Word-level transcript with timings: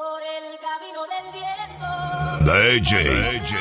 por 0.00 0.22
el 0.22 0.58
camino 0.66 1.02
del 1.12 1.26
viento. 1.36 1.88
DJ, 2.46 2.92
DJ, 3.38 3.54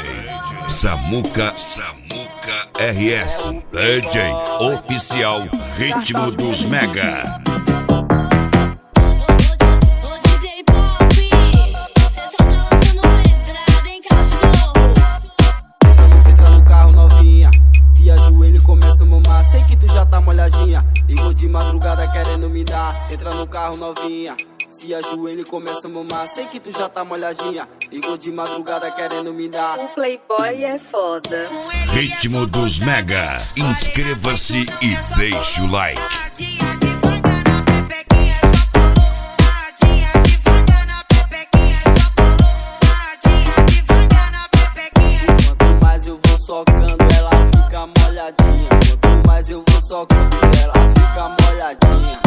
Samuca, 0.70 1.52
Samuca 1.58 2.58
RS, 2.80 3.52
DJ 3.74 4.32
oficial, 4.62 5.50
ritmo 5.78 6.32
dos 6.32 6.64
mega. 6.64 7.42
Ô 10.02 10.18
DJ 10.24 10.64
Pop, 10.64 11.14
cê 11.14 12.24
só 12.32 12.44
lançando 12.46 13.02
pedrada, 13.22 13.90
hein, 13.90 14.02
cachorro? 14.10 14.74
Entra 16.30 16.50
no 16.52 16.64
carro 16.64 16.92
novinha, 16.94 17.52
se 17.86 18.10
ajoelha 18.10 18.60
e 18.60 18.62
começa 18.62 19.04
a 19.04 19.08
mamar. 19.08 19.44
Sei 19.44 19.62
que 19.66 19.76
tu 19.76 19.88
já 19.88 20.06
tá 20.06 20.22
molhadinha, 20.22 20.86
Igor 21.10 21.34
de 21.34 21.50
madrugada 21.50 22.08
querendo 22.08 22.50
me 22.50 22.64
dar. 22.64 23.12
Entra 23.12 23.30
no 23.32 23.46
carro 23.46 23.76
novinha, 23.76 24.38
se 24.70 24.94
ajoelha 24.94 25.42
e 25.42 25.46
começa 25.46 25.88
a 25.88 25.90
mamar. 25.90 26.28
Sei 26.28 26.46
que 26.46 26.60
tu 26.60 26.72
já 26.72 26.88
tá 26.88 27.04
molhadinha, 27.04 27.68
Igor 27.92 28.18
de 28.18 28.32
madrugada 28.32 28.90
querendo 28.92 29.34
me 29.34 29.48
dar. 29.50 29.78
O 29.80 29.90
Playboy 29.90 30.64
é 30.64 30.78
foda. 30.78 31.50
Ritmo 31.92 32.46
dos 32.46 32.80
mega. 32.80 33.42
Inscreva-se 33.56 34.66
e 34.82 35.18
deixe 35.18 35.62
o 35.62 35.72
like. 35.72 36.02
Quanto 45.58 45.82
mais 45.82 46.06
eu 46.06 46.20
vou 46.26 46.38
socando, 46.38 46.98
ela 47.18 47.32
fica 47.32 47.88
molhadinha. 47.88 48.70
Quanto 49.02 49.28
mais 49.28 49.50
eu 49.50 49.64
vou 49.68 49.82
socando, 49.82 50.38
ela 50.62 50.74
fica 50.74 51.36
molhadinha. 51.44 52.20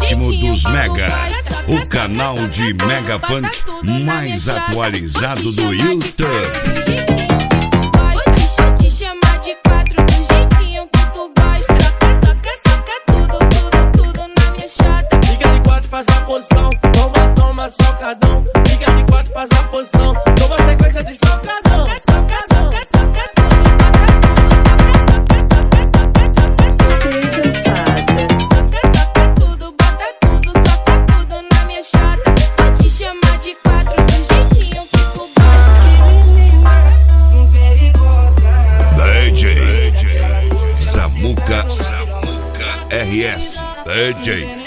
Ritmo 0.00 0.32
dos 0.36 0.64
Mega. 0.64 1.08
Soca, 1.08 1.64
o 1.68 1.78
soca, 1.78 1.86
canal 1.86 2.36
soca 2.36 2.48
de 2.48 2.74
Mega 2.84 3.18
Funk 3.18 3.48
minha 3.82 4.04
mais 4.04 4.48
atualizado 4.48 5.52
do 5.52 5.72
YouTube. 5.72 6.28
quatro 6.28 6.72
do 6.72 6.82
jeitinho 6.84 7.26
que 7.26 7.70
tu 7.70 7.90
gosta. 7.90 8.30
Vou 8.62 8.76
te- 8.76 8.84
te 8.84 8.90
chamar 8.90 9.38
de 9.40 9.54
quatro 9.66 10.04
do 10.04 10.12
jeitinho 10.12 10.88
que 10.92 11.10
tu 11.12 11.32
gosta. 11.36 11.74
Soca, 11.74 12.26
soca, 12.26 12.50
soca 12.68 12.92
tudo, 13.06 13.38
tudo, 13.48 13.78
tudo 14.02 14.20
na 14.38 14.50
minha 14.52 14.68
chota. 14.68 15.20
Fica 15.26 15.48
de 15.48 15.60
quatro, 15.62 15.88
faz 15.88 16.06
a 16.08 16.20
posição. 16.22 16.70
Toma, 16.92 17.28
toma, 17.34 17.70
socadão. 17.70 18.44
Fica 18.68 18.92
de 18.92 19.04
quatro, 19.04 19.32
faz 19.32 19.50
a 19.58 19.62
posição. 19.64 20.12
Toma 20.36 20.56
sequência 20.68 21.04
de 21.04 21.14
socadão. 21.14 21.86
Soca, 21.86 22.00
soca, 22.00 22.38
soca, 22.54 22.86
soca 22.86 23.28
tudo, 23.34 23.35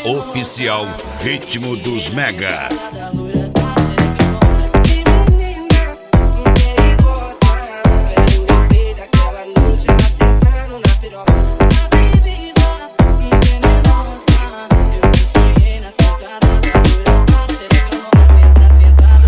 Oficial, 0.05 0.88
ritmo 1.22 1.75
dos 1.75 2.09
mega. 2.09 2.67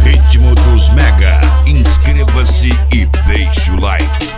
Ritmo 0.04 0.56
dos 0.56 0.90
mega. 0.90 1.40
Inscreva-se 1.68 2.72
e 2.92 3.06
deixe 3.06 3.70
o 3.70 3.80
like. 3.80 4.31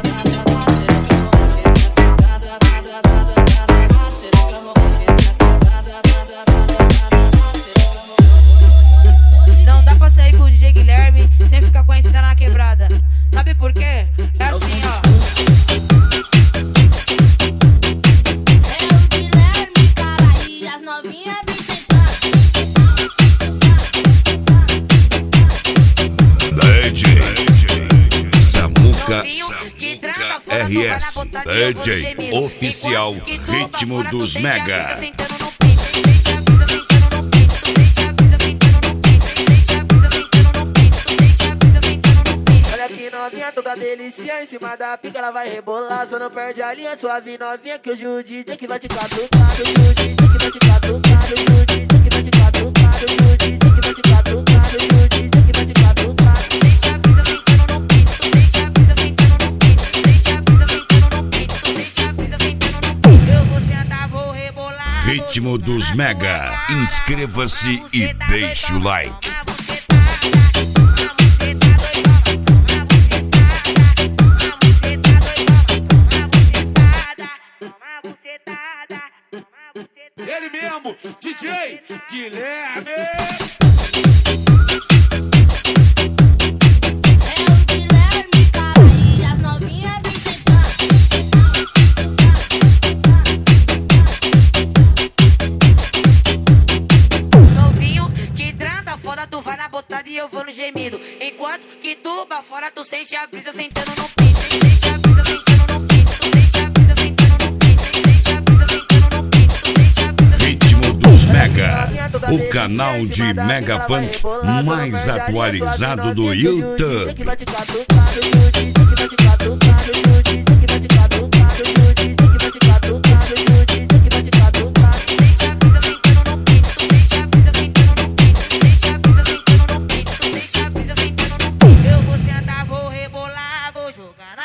Brisa 30.73 30.99
sentando 35.03 35.37
no 35.39 35.51
peito. 35.51 35.83
Olha 42.73 42.89
que 42.89 43.09
novinha 43.09 43.51
toda 43.51 43.75
delícia 43.75 44.43
Em 44.43 44.47
cima 44.47 44.75
da 44.75 44.97
pica 44.97 45.19
ela 45.19 45.31
vai 45.31 45.47
rebolar 45.47 46.07
Só 46.09 46.19
não 46.19 46.29
perde 46.29 46.61
a 46.61 46.73
linha 46.73 46.97
Suave 46.97 47.37
novinha 47.37 47.79
que 47.79 47.91
hoje 47.91 48.05
o 48.05 48.23
DJ 48.23 48.57
que 48.57 48.67
vai 48.67 48.79
te 48.79 48.87
catucar 48.87 49.51
Hoje 49.51 49.71
o 49.71 49.93
DJ 49.93 50.22
Ritmo 65.33 65.57
dos 65.57 65.91
mega. 65.95 66.63
Inscreva-se 66.69 67.81
e 67.91 68.13
deixe 68.29 68.71
o 68.71 68.77
like. 68.77 69.29
uma 77.59 77.99
bucetada, 78.03 79.01
uma 79.33 79.73
buceta 79.73 80.23
e 100.13 100.17
eu 100.17 100.29
vou 100.29 100.45
no 100.45 100.51
gemido. 100.51 101.01
Enquanto 101.19 101.65
que 101.81 101.95
tu 101.95 102.25
pra 102.27 102.43
fora, 102.43 102.69
tu 102.69 102.83
sente 102.83 103.15
a 103.15 103.25
brisa 103.25 103.51
sentando 103.51 103.91
no 103.97 104.07
peito. 104.09 104.39
Sente 104.39 104.89
a 104.89 104.97
brisa 104.99 105.23
sentando 105.25 105.73
no 105.73 105.87
peito. 105.87 106.11
Tu 106.11 106.29
sente 106.31 106.59
a 106.59 106.69
brisa 106.69 106.95
sentando 106.95 107.45
no 107.45 107.59
peito. 107.59 107.83
Sente 107.83 108.29
a 108.29 108.41
brisa 108.41 108.67
sentando 108.67 109.09
no 109.09 110.37
Ritmo 110.37 110.93
dos 110.93 111.25
Mega, 111.25 111.89
o 112.31 112.49
canal 112.49 113.05
de 113.07 113.33
Mega 113.33 113.79
Funk 113.87 114.19
mais 114.63 115.09
atualizado 115.09 116.13
do 116.13 116.31
YouTube. 116.31 117.15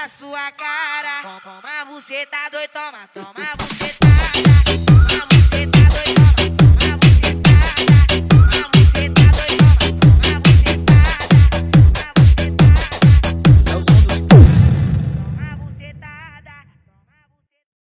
Sua 0.08 0.50
cara. 0.52 1.40
Toma, 1.43 1.84
você 1.87 2.26
tá 2.26 2.49
doido, 2.49 2.70
toma, 2.70 3.08
toma, 3.12 3.32
você 3.58 3.93
tá. 3.94 4.18